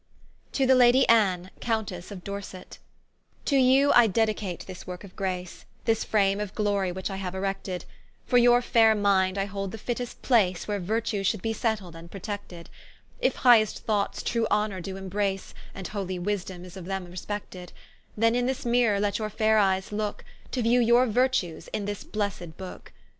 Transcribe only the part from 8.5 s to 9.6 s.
faire mind I